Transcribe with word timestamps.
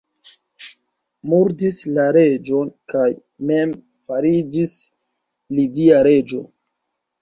Murdis 1.33 1.77
la 1.99 2.07
reĝon 2.17 2.73
kaj 2.95 3.05
mem 3.53 3.77
fariĝis 4.01 4.77
lidia 5.57 6.05
reĝo. 6.13 6.47